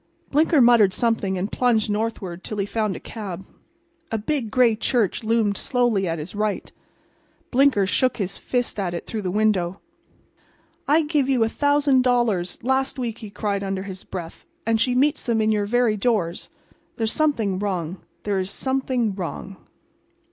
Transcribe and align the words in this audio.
Blinker 0.31 0.61
muttered 0.61 0.93
something 0.93 1.37
and 1.37 1.51
plunged 1.51 1.87
northward 1.91 2.43
till 2.43 2.57
he 2.57 2.65
found 2.65 2.95
a 2.95 2.99
cab. 2.99 3.45
A 4.11 4.17
big, 4.17 4.49
gray 4.49 4.75
church 4.75 5.23
loomed 5.23 5.57
slowly 5.57 6.07
at 6.07 6.17
his 6.17 6.33
right. 6.33 6.71
Blinker 7.51 7.85
shook 7.85 8.17
his 8.17 8.39
fist 8.39 8.79
at 8.79 8.95
it 8.95 9.05
through 9.05 9.21
the 9.21 9.29
window. 9.29 9.79
"I 10.87 11.03
gave 11.03 11.29
you 11.29 11.43
a 11.43 11.49
thousand 11.49 12.01
dollars 12.01 12.57
last 12.63 12.97
week," 12.97 13.19
he 13.19 13.29
cried 13.29 13.63
under 13.63 13.83
his 13.83 14.03
breath, 14.03 14.43
"and 14.65 14.81
she 14.81 14.95
meets 14.95 15.21
them 15.21 15.39
in 15.39 15.51
your 15.51 15.67
very 15.67 15.95
doors. 15.97 16.49
There 16.97 17.03
is 17.03 17.11
something 17.11 17.59
wrong; 17.59 17.97
there 18.23 18.39
is 18.39 18.49
something 18.49 19.13
wrong." 19.13 19.55